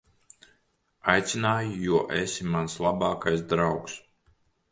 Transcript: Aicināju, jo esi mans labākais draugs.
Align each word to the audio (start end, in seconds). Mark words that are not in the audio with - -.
Aicināju, 1.13 1.75
jo 1.89 1.99
esi 2.21 2.47
mans 2.55 2.79
labākais 2.87 3.47
draugs. 3.53 4.01